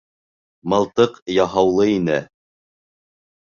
[0.71, 2.17] Мылтыҡ яһаулы ине.